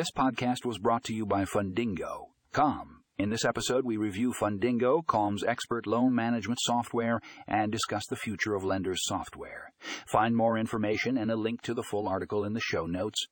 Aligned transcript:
This 0.00 0.10
podcast 0.16 0.64
was 0.64 0.78
brought 0.78 1.04
to 1.04 1.14
you 1.14 1.26
by 1.26 1.44
Fundingo. 1.44 2.28
Calm. 2.52 3.02
In 3.18 3.28
this 3.28 3.44
episode, 3.44 3.84
we 3.84 3.98
review 3.98 4.32
Fundingo.com's 4.32 5.44
expert 5.44 5.86
loan 5.86 6.14
management 6.14 6.58
software, 6.62 7.20
and 7.46 7.70
discuss 7.70 8.04
the 8.08 8.16
future 8.16 8.54
of 8.54 8.64
lenders 8.64 9.00
software. 9.02 9.74
Find 10.06 10.34
more 10.34 10.56
information 10.56 11.18
and 11.18 11.30
a 11.30 11.36
link 11.36 11.60
to 11.64 11.74
the 11.74 11.82
full 11.82 12.08
article 12.08 12.46
in 12.46 12.54
the 12.54 12.62
show 12.62 12.86
notes 12.86 13.26